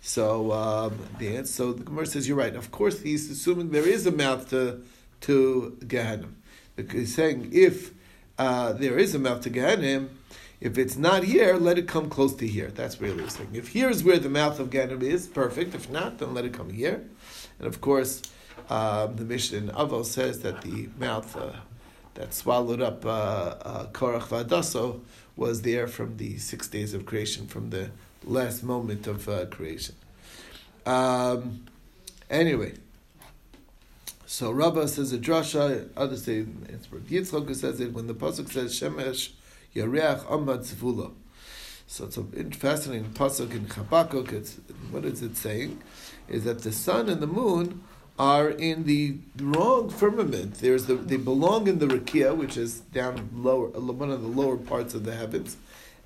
So 0.00 0.52
um, 0.52 0.98
the 1.18 1.36
answer, 1.36 1.52
so 1.52 1.72
the 1.72 1.84
Gemara 1.84 2.06
says 2.06 2.26
you're 2.26 2.36
right. 2.36 2.54
Of 2.56 2.70
course, 2.70 3.00
he's 3.00 3.30
assuming 3.30 3.70
there 3.70 3.86
is 3.86 4.06
a 4.06 4.12
mouth 4.12 4.48
to 4.50 4.82
to 5.22 5.78
Gehenna. 5.86 6.28
He's 6.90 7.14
saying 7.14 7.50
if 7.52 7.92
uh, 8.38 8.72
there 8.72 8.98
is 8.98 9.14
a 9.14 9.18
mouth 9.18 9.42
to 9.42 9.50
Gehenna, 9.50 10.08
if 10.60 10.78
it's 10.78 10.96
not 10.96 11.24
here, 11.24 11.56
let 11.56 11.76
it 11.76 11.86
come 11.86 12.08
close 12.08 12.34
to 12.36 12.46
here. 12.46 12.68
That's 12.68 13.00
really 13.00 13.22
he's 13.24 13.34
saying. 13.34 13.50
If 13.52 13.68
here's 13.68 14.02
where 14.02 14.18
the 14.18 14.30
mouth 14.30 14.58
of 14.58 14.70
Gehenna 14.70 14.98
is, 15.04 15.26
perfect. 15.26 15.74
If 15.74 15.90
not, 15.90 16.18
then 16.18 16.32
let 16.32 16.44
it 16.46 16.54
come 16.54 16.70
here. 16.70 17.04
And 17.58 17.66
of 17.66 17.80
course, 17.82 18.22
um, 18.70 19.16
the 19.16 19.24
Mishnah 19.24 19.58
in 19.58 19.68
Avos 19.68 20.06
says 20.06 20.40
that 20.40 20.62
the 20.62 20.88
mouth 20.98 21.36
uh, 21.36 21.52
that 22.14 22.32
swallowed 22.32 22.80
up 22.80 23.04
uh, 23.04 23.08
uh, 23.08 23.86
Korach 23.88 24.28
Vadaso 24.28 25.00
was 25.36 25.62
there 25.62 25.86
from 25.86 26.16
the 26.16 26.38
six 26.38 26.68
days 26.68 26.94
of 26.94 27.06
creation, 27.06 27.46
from 27.46 27.70
the 27.70 27.90
last 28.24 28.62
moment 28.62 29.06
of 29.06 29.28
uh, 29.28 29.46
creation. 29.46 29.94
Um, 30.86 31.66
anyway, 32.28 32.74
so 34.26 34.50
Rabbah 34.50 34.86
says 34.86 35.12
a 35.12 35.18
drasha. 35.18 35.88
Others 35.96 36.24
say 36.24 36.46
it's 36.68 36.92
Rav 36.92 37.02
Yitzchok 37.02 37.54
says 37.54 37.80
it 37.80 37.92
when 37.92 38.06
the 38.06 38.14
pasuk 38.14 38.50
says 38.50 38.78
Shemesh 38.78 39.32
Yareach 39.74 40.24
Amad 40.26 40.60
Zvula. 40.60 41.12
So 41.86 42.04
it's 42.04 42.16
a 42.16 42.22
fascinating 42.56 43.10
pasuk 43.10 43.50
in 43.50 43.66
Habakkuk. 43.66 44.32
It's, 44.32 44.58
what 44.90 45.04
is 45.04 45.22
it 45.22 45.36
saying? 45.36 45.82
Is 46.28 46.44
that 46.44 46.62
the 46.62 46.70
sun 46.70 47.08
and 47.08 47.20
the 47.20 47.26
moon 47.26 47.82
are 48.20 48.50
in 48.50 48.84
the 48.84 49.16
wrong 49.38 49.88
firmament. 49.88 50.54
There's 50.56 50.84
the, 50.84 50.94
they 50.94 51.16
belong 51.16 51.66
in 51.66 51.78
the 51.78 51.86
rakia, 51.86 52.36
which 52.36 52.56
is 52.56 52.80
down 52.80 53.30
lower, 53.34 53.68
one 53.68 54.10
of 54.10 54.20
the 54.20 54.28
lower 54.28 54.58
parts 54.58 54.92
of 54.94 55.04
the 55.04 55.16
heavens, 55.16 55.56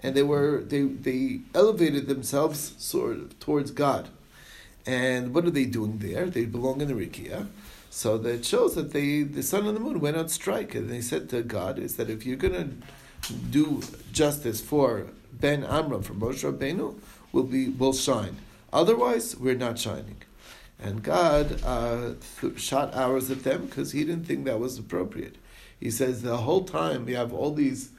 and 0.03 0.15
they 0.15 0.23
were 0.23 0.63
they 0.63 0.83
they 0.83 1.41
elevated 1.55 2.07
themselves 2.07 2.75
sort 2.79 3.17
of 3.17 3.39
towards 3.41 3.71
God. 3.71 4.09
And 4.87 5.35
what 5.35 5.47
are 5.47 5.51
they 5.51 5.65
doing 5.65 5.99
there? 5.99 6.27
They 6.27 6.45
belong 6.45 6.81
in 6.81 6.89
the 6.89 6.95
rakia. 6.95 7.47
So 7.89 8.19
that 8.19 8.45
shows 8.45 8.75
that 8.75 8.93
they 8.93 9.23
the 9.23 9.43
sun 9.43 9.67
and 9.67 9.77
the 9.77 9.81
moon 9.81 10.01
went 10.01 10.17
on 10.17 10.29
strike, 10.29 10.75
and 10.75 10.91
they 10.91 11.01
said 11.01 11.31
to 11.31 11.43
God, 11.43 11.79
"Is 11.79 11.97
that 11.97 12.11
if 12.11 12.27
you're 12.27 12.37
going 12.37 12.53
to 12.53 13.33
do 13.33 13.83
justice 14.13 14.61
for 14.61 15.07
Ben 15.33 15.65
Amram 15.65 16.03
for 16.03 16.15
Moshe 16.15 16.43
Rabbeinu, 16.45 16.97
will 17.33 17.45
be 17.45 17.69
will 17.69 17.93
shine. 17.93 18.37
Otherwise, 18.73 19.37
we're 19.37 19.55
not 19.55 19.79
shining." 19.79 20.17
And 20.79 21.03
God 21.03 21.63
uh, 21.65 22.15
th- 22.41 22.59
shot 22.59 22.95
arrows 22.95 23.31
at 23.31 23.45
them 23.45 23.67
because 23.67 23.93
he 23.93 24.05
didn't 24.05 24.25
think 24.25 24.45
that 24.45 24.59
was 24.59 24.79
appropriate. 24.79 25.37
He 25.79 25.91
says 25.91 26.23
the 26.23 26.39
whole 26.39 26.65
time 26.65 27.07
we 27.07 27.13
have 27.13 27.33
all 27.33 27.53
these 27.53 27.91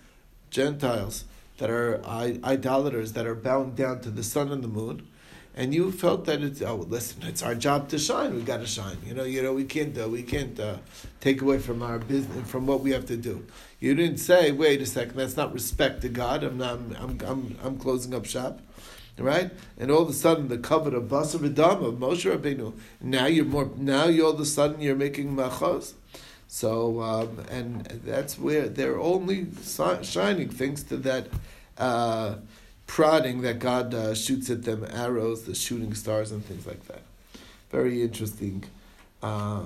Gentiles 0.50 1.24
that 1.58 1.70
are 1.70 2.02
idolaters 2.06 3.14
that 3.14 3.26
are 3.26 3.36
bound 3.36 3.76
down 3.76 4.02
to 4.02 4.10
the 4.10 4.24
sun 4.24 4.52
and 4.52 4.64
the 4.64 4.68
moon, 4.68 5.08
and 5.56 5.74
you 5.74 5.92
felt 5.92 6.26
that 6.26 6.42
it's 6.42 6.62
oh 6.62 6.76
listen 6.76 7.24
it's 7.24 7.42
our 7.42 7.56
job 7.56 7.88
to 7.90 7.98
shine 7.98 8.36
we 8.36 8.42
got 8.42 8.58
to 8.58 8.68
shine 8.68 8.98
you 9.06 9.14
know 9.14 9.24
you 9.24 9.42
know 9.42 9.54
we 9.54 9.64
can't 9.64 9.98
uh, 9.98 10.08
we 10.08 10.22
can't 10.22 10.60
uh, 10.60 10.76
take 11.22 11.42
away 11.42 11.60
from 11.60 11.82
our 11.82 11.98
business 11.98 12.50
from 12.50 12.68
what 12.68 12.82
we 12.82 12.92
have 12.92 13.06
to 13.06 13.18
do. 13.18 13.46
You 13.80 13.96
didn't 13.96 14.18
say 14.18 14.52
wait 14.52 14.82
a 14.82 14.86
second 14.86 15.16
that's 15.16 15.38
not 15.38 15.54
respect 15.54 16.02
to 16.02 16.10
God 16.10 16.44
I'm 16.44 16.58
not 16.58 16.80
I'm 17.00 17.18
I'm 17.26 17.58
I'm 17.64 17.78
closing 17.78 18.14
up 18.14 18.26
shop 18.26 18.60
right? 19.18 19.52
And 19.78 19.92
all 19.92 20.02
of 20.02 20.10
a 20.10 20.14
sudden, 20.14 20.48
the 20.50 20.58
covet 20.58 20.94
of 20.94 21.04
Basar 21.04 21.36
of 21.36 21.96
Moshe 21.96 22.30
Rabbeinu. 22.30 22.74
Now 23.02 23.28
you're 23.28 23.46
more. 23.46 23.72
Now 23.78 24.06
you 24.06 24.26
all 24.26 24.34
of 24.34 24.40
a 24.40 24.46
sudden 24.46 24.82
you're 24.82 24.96
making 24.96 25.36
machos. 25.36 25.94
So 26.48 27.02
um, 27.02 27.46
and 27.50 27.86
that's 28.06 28.40
where 28.40 28.70
they're 28.70 29.00
only 29.00 29.48
shining 30.04 30.50
thanks 30.50 30.84
to 30.84 30.98
that 30.98 31.28
uh, 31.78 32.36
prodding 32.88 33.42
that 33.42 33.60
God 33.60 33.94
uh, 33.94 34.14
shoots 34.14 34.50
at 34.50 34.64
them 34.64 34.86
arrows, 34.92 35.44
the 35.44 35.56
shooting 35.56 35.94
stars, 35.94 36.32
and 36.32 36.46
things 36.46 36.66
like 36.66 36.86
that. 36.88 37.02
Very 37.72 38.02
interesting 38.02 38.64
uh, 39.22 39.64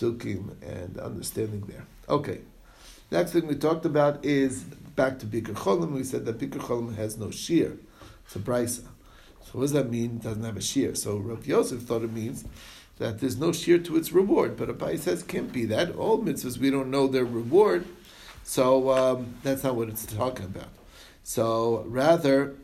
and 0.00 0.98
understanding 0.98 1.64
there. 1.66 1.86
Okay. 2.08 2.40
Next 3.10 3.32
thing 3.32 3.46
we 3.46 3.54
talked 3.54 3.86
about 3.86 4.24
is 4.24 4.64
back 4.64 5.18
to 5.20 5.26
Bikur 5.26 5.54
Cholim. 5.54 5.92
We 5.92 6.04
said 6.04 6.26
that 6.26 6.38
Bikur 6.38 6.60
Cholim 6.60 6.96
has 6.96 7.16
no 7.16 7.30
shear. 7.30 7.76
It's 8.26 8.36
a 8.36 8.38
brisa. 8.38 8.84
So 9.44 9.52
what 9.52 9.62
does 9.62 9.72
that 9.72 9.90
mean? 9.90 10.16
It 10.16 10.22
doesn't 10.22 10.42
have 10.42 10.56
a 10.56 10.62
shear. 10.62 10.94
So 10.94 11.16
Rav 11.16 11.46
Yosef 11.46 11.82
thought 11.82 12.02
it 12.02 12.12
means 12.12 12.44
that 12.98 13.20
there's 13.20 13.36
no 13.36 13.52
shear 13.52 13.78
to 13.78 13.96
its 13.96 14.12
reward. 14.12 14.56
But 14.56 14.68
Abaye 14.68 14.98
says 14.98 15.22
can't 15.22 15.52
be 15.52 15.64
that. 15.66 15.94
All 15.96 16.18
mitzvahs 16.18 16.58
we 16.58 16.70
don't 16.70 16.90
know 16.90 17.06
their 17.06 17.24
reward. 17.24 17.86
So 18.42 18.90
um, 18.90 19.34
that's 19.42 19.64
not 19.64 19.74
what 19.76 19.88
it's 19.88 20.06
talking 20.06 20.46
about. 20.46 20.68
So 21.22 21.84
rather, 21.86 22.54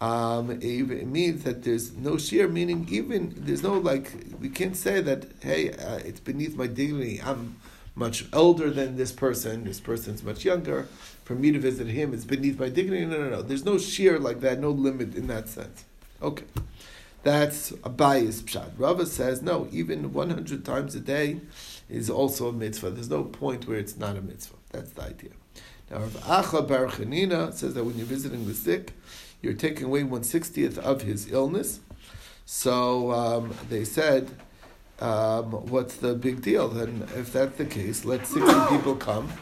um, 0.00 0.50
it, 0.50 1.06
means 1.06 1.44
that 1.44 1.64
there's 1.64 1.92
no 1.92 2.18
shear, 2.18 2.46
meaning 2.46 2.86
even 2.90 3.32
there's 3.36 3.62
no 3.62 3.78
like 3.78 4.12
we 4.40 4.48
can't 4.48 4.76
say 4.76 5.00
that 5.00 5.26
hey 5.42 5.70
uh, 5.70 5.96
it's 5.96 6.20
beneath 6.20 6.56
my 6.56 6.66
dignity. 6.66 7.20
I'm 7.24 7.56
much 7.94 8.26
older 8.32 8.70
than 8.70 8.96
this 8.96 9.12
person. 9.12 9.64
This 9.64 9.80
person's 9.80 10.22
much 10.22 10.44
younger 10.44 10.88
for 11.24 11.34
me 11.34 11.50
to 11.52 11.58
visit 11.58 11.86
him, 11.86 12.12
it's 12.12 12.24
beneath 12.24 12.58
my 12.60 12.68
dignity. 12.68 13.06
No, 13.06 13.18
no, 13.18 13.30
no. 13.30 13.42
There's 13.42 13.64
no 13.64 13.78
sheer 13.78 14.18
like 14.18 14.40
that, 14.40 14.60
no 14.60 14.70
limit 14.70 15.16
in 15.16 15.26
that 15.28 15.48
sense. 15.48 15.84
Okay. 16.22 16.44
That's 17.24 17.72
a 17.82 17.88
bias 17.88 18.42
pshat. 18.42 18.72
Rava 18.76 19.06
says, 19.06 19.40
no, 19.40 19.66
even 19.72 20.12
100 20.12 20.62
times 20.62 20.94
a 20.94 21.00
day 21.00 21.40
is 21.88 22.10
also 22.10 22.48
a 22.48 22.52
mitzvah. 22.52 22.90
There's 22.90 23.08
no 23.08 23.24
point 23.24 23.66
where 23.66 23.78
it's 23.78 23.96
not 23.96 24.16
a 24.16 24.20
mitzvah. 24.20 24.56
That's 24.72 24.92
the 24.92 25.02
idea. 25.02 25.30
Now, 25.90 26.00
Rav 26.00 26.12
Acha 26.24 26.68
Bar 26.68 26.86
Chanina 26.88 27.54
says 27.54 27.72
that 27.74 27.84
when 27.84 27.96
you're 27.96 28.06
visiting 28.06 28.46
the 28.46 28.52
sick, 28.52 28.92
you're 29.40 29.54
taking 29.54 29.86
away 29.86 30.02
160th 30.02 30.76
of 30.78 31.00
his 31.00 31.32
illness. 31.32 31.80
So 32.44 33.10
um, 33.12 33.54
they 33.70 33.84
said, 33.84 34.30
um, 35.00 35.52
what's 35.70 35.96
the 35.96 36.14
big 36.14 36.42
deal? 36.42 36.68
Then 36.68 37.08
if 37.16 37.32
that's 37.32 37.56
the 37.56 37.64
case, 37.64 38.04
let 38.04 38.26
60 38.26 38.52
people 38.68 38.96
come 38.96 39.32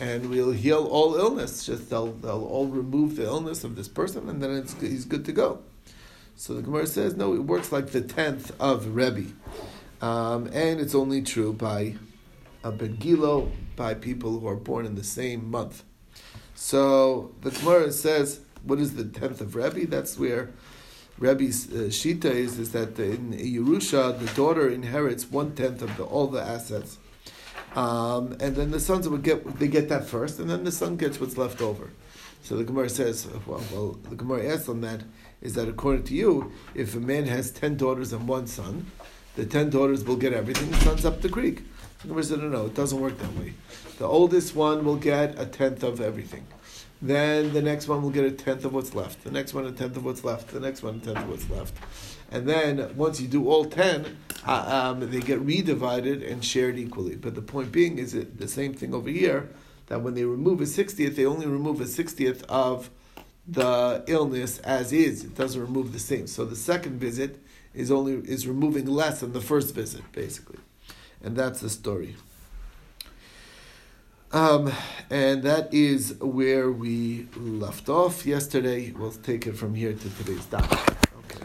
and 0.00 0.28
we'll 0.28 0.50
heal 0.50 0.86
all 0.86 1.14
illness. 1.14 1.66
Just 1.66 1.88
they'll, 1.88 2.14
they'll 2.14 2.44
all 2.44 2.66
remove 2.66 3.14
the 3.14 3.24
illness 3.24 3.62
of 3.62 3.76
this 3.76 3.86
person, 3.86 4.28
and 4.28 4.42
then 4.42 4.50
it's, 4.56 4.74
he's 4.80 5.04
good 5.04 5.24
to 5.26 5.32
go. 5.32 5.60
So 6.36 6.54
the 6.54 6.62
Gemara 6.62 6.86
says, 6.86 7.16
no, 7.16 7.34
it 7.34 7.44
works 7.44 7.70
like 7.70 7.88
the 7.88 8.00
tenth 8.00 8.52
of 8.60 8.94
Rebbe, 8.96 9.30
um, 10.00 10.48
and 10.52 10.80
it's 10.80 10.94
only 10.94 11.22
true 11.22 11.52
by 11.52 11.94
a 12.64 12.72
begilo, 12.72 13.50
by 13.76 13.94
people 13.94 14.38
who 14.38 14.48
are 14.48 14.56
born 14.56 14.86
in 14.86 14.94
the 14.94 15.04
same 15.04 15.50
month. 15.50 15.84
So 16.54 17.32
the 17.42 17.50
Gemara 17.50 17.92
says, 17.92 18.40
what 18.64 18.78
is 18.78 18.94
the 18.94 19.04
tenth 19.04 19.40
of 19.40 19.54
Rebbe? 19.54 19.86
That's 19.86 20.18
where 20.18 20.50
Rebbe's 21.18 21.70
uh, 21.70 21.90
shita 21.90 22.24
is, 22.24 22.58
is 22.58 22.72
that 22.72 22.98
in 22.98 23.32
Yerusha, 23.32 24.18
the 24.18 24.32
daughter 24.34 24.68
inherits 24.68 25.30
one 25.30 25.54
tenth 25.54 25.82
of 25.82 25.96
the, 25.96 26.04
all 26.04 26.26
the 26.26 26.42
assets 26.42 26.98
um, 27.74 28.36
and 28.40 28.54
then 28.54 28.70
the 28.70 28.80
sons 28.80 29.08
would 29.08 29.22
get 29.22 29.58
they 29.58 29.68
get 29.68 29.88
that 29.88 30.06
first, 30.06 30.38
and 30.38 30.50
then 30.50 30.64
the 30.64 30.72
son 30.72 30.96
gets 30.96 31.20
what's 31.20 31.36
left 31.36 31.60
over. 31.60 31.90
So 32.42 32.56
the 32.56 32.64
Gemara 32.64 32.88
says, 32.88 33.28
well, 33.46 33.62
well, 33.72 33.98
the 34.10 34.16
Gemara 34.16 34.52
asks 34.52 34.68
on 34.68 34.80
that 34.80 35.02
is 35.40 35.54
that 35.54 35.68
according 35.68 36.02
to 36.04 36.14
you, 36.14 36.52
if 36.74 36.94
a 36.96 37.00
man 37.00 37.26
has 37.26 37.52
ten 37.52 37.76
daughters 37.76 38.12
and 38.12 38.26
one 38.26 38.48
son, 38.48 38.90
the 39.36 39.46
ten 39.46 39.70
daughters 39.70 40.04
will 40.04 40.16
get 40.16 40.32
everything. 40.32 40.70
The 40.70 40.76
son's 40.78 41.04
up 41.04 41.22
the 41.22 41.28
creek. 41.28 41.62
The 42.00 42.08
Gemara 42.08 42.24
said, 42.24 42.38
no, 42.40 42.48
no, 42.48 42.66
it 42.66 42.74
doesn't 42.74 43.00
work 43.00 43.16
that 43.18 43.32
way. 43.36 43.54
The 43.98 44.06
oldest 44.06 44.56
one 44.56 44.84
will 44.84 44.96
get 44.96 45.38
a 45.38 45.46
tenth 45.46 45.84
of 45.84 46.00
everything. 46.00 46.44
Then 47.00 47.52
the 47.52 47.62
next 47.62 47.86
one 47.86 48.02
will 48.02 48.10
get 48.10 48.24
a 48.24 48.30
tenth 48.32 48.64
of 48.64 48.74
what's 48.74 48.94
left. 48.94 49.22
The 49.22 49.30
next 49.30 49.54
one 49.54 49.64
a 49.66 49.72
tenth 49.72 49.96
of 49.96 50.04
what's 50.04 50.24
left. 50.24 50.48
The 50.48 50.60
next 50.60 50.82
one 50.82 50.96
a 50.96 50.98
tenth 50.98 51.18
of 51.18 51.28
what's 51.28 51.48
left. 51.48 51.74
And 52.30 52.48
then 52.48 52.96
once 52.96 53.20
you 53.20 53.28
do 53.28 53.48
all 53.48 53.64
ten, 53.64 54.18
uh, 54.46 54.92
um, 54.92 55.10
they 55.10 55.20
get 55.20 55.44
redivided 55.44 56.28
and 56.28 56.44
shared 56.44 56.76
equally. 56.76 57.14
But 57.14 57.36
the 57.36 57.42
point 57.42 57.70
being 57.70 57.98
is 57.98 58.14
it 58.14 58.38
the 58.38 58.48
same 58.48 58.74
thing 58.74 58.94
over 58.94 59.10
here 59.10 59.50
that 59.86 60.02
when 60.02 60.14
they 60.14 60.24
remove 60.24 60.60
a 60.60 60.66
sixtieth, 60.66 61.16
they 61.16 61.26
only 61.26 61.46
remove 61.46 61.80
a 61.80 61.86
sixtieth 61.86 62.44
of 62.48 62.90
the 63.46 64.04
illness 64.06 64.58
as 64.60 64.92
is. 64.92 65.24
It 65.24 65.34
doesn't 65.34 65.60
remove 65.60 65.92
the 65.92 65.98
same. 65.98 66.26
So 66.26 66.44
the 66.44 66.56
second 66.56 67.00
visit 67.00 67.40
is 67.74 67.90
only 67.90 68.14
is 68.28 68.46
removing 68.46 68.86
less 68.86 69.20
than 69.20 69.32
the 69.32 69.40
first 69.40 69.74
visit, 69.74 70.02
basically, 70.12 70.58
and 71.22 71.36
that's 71.36 71.60
the 71.60 71.70
story. 71.70 72.16
Um, 74.30 74.72
and 75.10 75.42
that 75.42 75.74
is 75.74 76.14
where 76.20 76.70
we 76.70 77.28
left 77.36 77.90
off 77.90 78.24
yesterday. 78.24 78.90
We'll 78.92 79.12
take 79.12 79.46
it 79.46 79.56
from 79.56 79.74
here 79.74 79.92
to 79.92 80.10
today's 80.16 80.46
daf. 80.46 80.72
Okay. 81.24 81.44